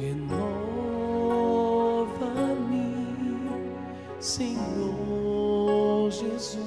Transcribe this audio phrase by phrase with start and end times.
[0.00, 0.38] Renova-me,
[4.20, 6.62] Senhor Jesus.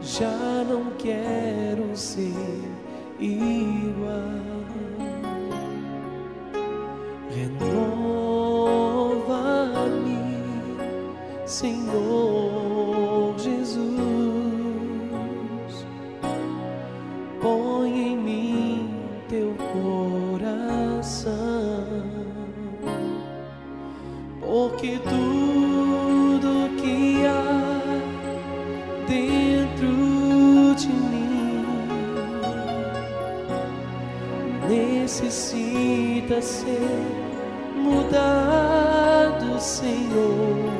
[0.00, 2.32] Já não quero ser
[3.20, 4.64] igual.
[7.30, 7.84] Renova-me,
[11.44, 12.77] Senhor
[24.78, 27.80] porque tudo que há
[29.08, 29.88] dentro
[30.76, 31.64] de mim
[34.68, 36.78] necessita ser
[37.74, 40.70] mudado, Senhor,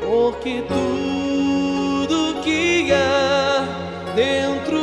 [0.00, 3.66] porque tudo que há
[4.16, 4.73] dentro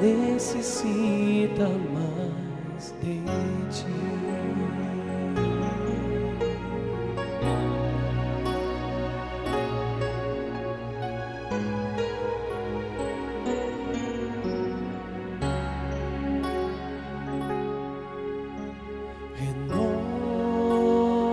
[0.00, 3.20] necessita mais de
[3.70, 3.86] ti.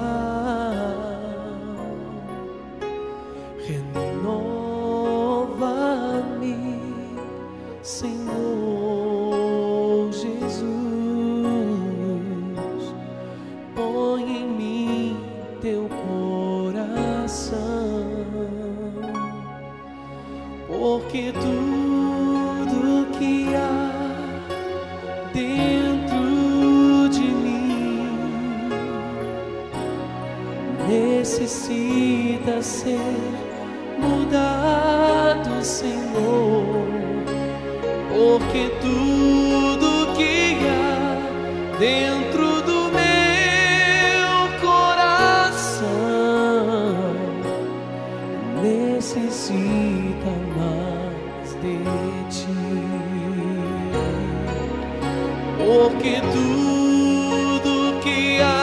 [3.68, 4.48] Renova-me,
[7.82, 8.20] Senhor
[10.10, 10.64] Jesus.
[13.74, 15.18] Põe em mim
[15.60, 17.52] teu coração,
[20.66, 21.69] porque tudo
[31.30, 32.98] necessita ser
[34.00, 36.88] mudado, Senhor,
[38.08, 41.16] porque tudo que há
[41.78, 44.30] dentro do meu
[44.60, 45.86] coração
[48.60, 51.76] necessita mais de
[52.28, 52.58] ti,
[55.58, 58.59] porque tudo que há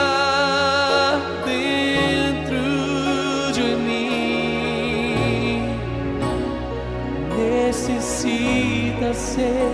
[9.18, 9.70] ser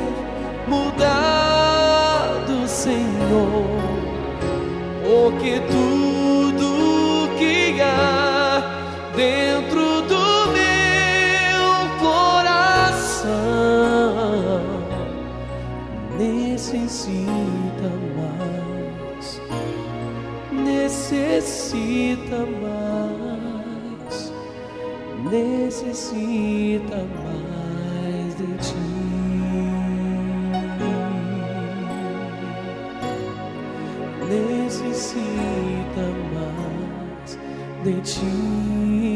[0.66, 3.78] mudado, Senhor,
[5.05, 8.60] porque tudo que há
[9.15, 13.31] dentro do meu coração
[16.19, 19.41] necessita mais,
[20.53, 24.33] necessita mais,
[25.31, 27.53] necessita mais
[37.84, 39.13] Necessita mais de ti.